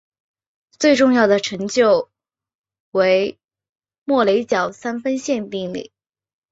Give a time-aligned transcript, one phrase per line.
[0.79, 2.09] 最重要的成就
[2.89, 3.37] 为
[4.03, 5.91] 莫雷角三分线定理。